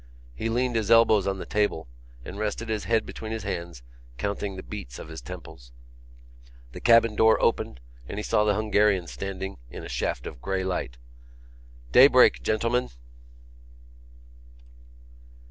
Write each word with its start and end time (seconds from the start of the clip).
He 0.33 0.49
leaned 0.49 0.75
his 0.75 0.89
elbows 0.89 1.27
on 1.27 1.37
the 1.37 1.45
table 1.45 1.87
and 2.25 2.39
rested 2.39 2.69
his 2.69 2.85
head 2.85 3.05
between 3.05 3.31
his 3.31 3.43
hands, 3.43 3.83
counting 4.17 4.55
the 4.55 4.63
beats 4.63 4.97
of 4.97 5.09
his 5.09 5.21
temples. 5.21 5.71
The 6.71 6.81
cabin 6.81 7.15
door 7.15 7.39
opened 7.39 7.79
and 8.09 8.17
he 8.17 8.23
saw 8.23 8.43
the 8.43 8.55
Hungarian 8.55 9.05
standing 9.05 9.59
in 9.69 9.83
a 9.83 9.89
shaft 9.89 10.25
of 10.25 10.41
grey 10.41 10.63
light: 10.63 10.97
"Daybreak, 11.91 12.41
gentlemen!" 12.41 12.89